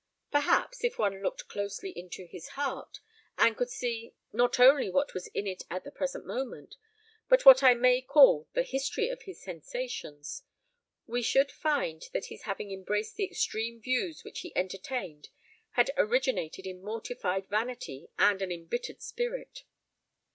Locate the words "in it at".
5.27-5.83